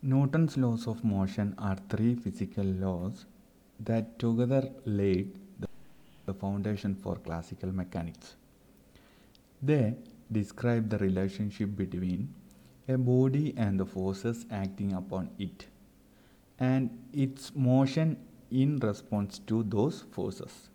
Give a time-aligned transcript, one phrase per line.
[0.00, 3.26] Newton's laws of motion are three physical laws
[3.80, 5.40] that together laid
[6.26, 8.36] the foundation for classical mechanics.
[9.60, 9.96] They
[10.30, 12.32] describe the relationship between
[12.86, 15.66] a body and the forces acting upon it
[16.60, 18.18] and its motion
[18.52, 20.70] in response to those forces.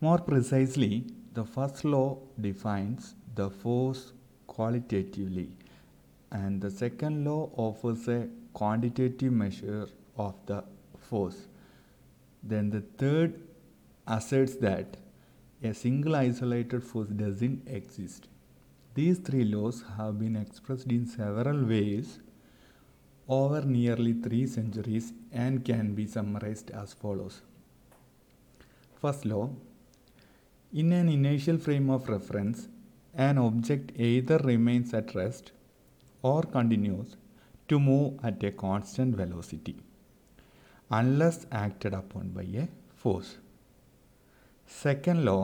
[0.00, 4.12] More precisely, the first law defines the force
[4.48, 5.56] qualitatively,
[6.34, 9.86] and the second law offers a quantitative measure
[10.16, 10.64] of the
[11.08, 11.46] force.
[12.42, 13.40] Then the third
[14.06, 14.96] asserts that
[15.62, 18.28] a single isolated force doesn't exist.
[18.94, 22.18] These three laws have been expressed in several ways
[23.28, 27.40] over nearly three centuries and can be summarized as follows.
[29.00, 29.50] First law
[30.72, 32.68] In an inertial frame of reference,
[33.14, 35.52] an object either remains at rest
[36.30, 37.16] or continues
[37.68, 39.76] to move at a constant velocity
[41.00, 42.66] unless acted upon by a
[43.02, 43.36] force.
[44.66, 45.42] Second law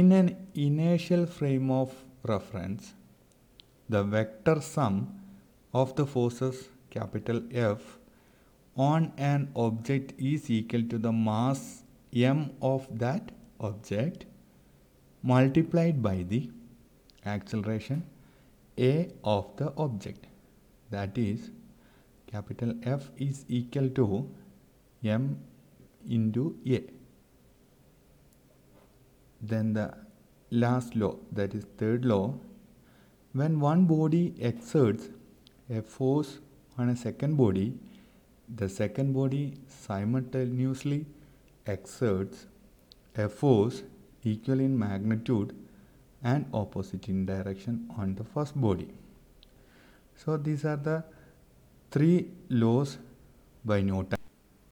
[0.00, 1.92] In an inertial frame of
[2.30, 2.94] reference,
[3.94, 4.96] the vector sum
[5.80, 7.98] of the forces capital F
[8.76, 11.60] on an object is equal to the mass
[12.32, 12.40] m
[12.72, 13.30] of that
[13.68, 14.26] object
[15.32, 16.42] multiplied by the
[17.34, 18.02] acceleration
[18.78, 20.26] a of the object.
[20.90, 21.50] That is
[22.26, 24.28] capital F is equal to
[25.04, 25.38] m
[26.08, 26.82] into a.
[29.40, 29.94] Then the
[30.50, 32.34] last law that is third law.
[33.32, 35.08] When one body exerts
[35.68, 36.38] a force
[36.78, 37.74] on a second body
[38.54, 41.04] the second body simultaneously
[41.66, 42.46] exerts
[43.16, 43.82] a force
[44.22, 45.54] equal in magnitude
[46.22, 48.88] and opposite in direction on the first body.
[50.16, 51.04] So these are the
[51.90, 52.98] three laws
[53.64, 54.15] by newton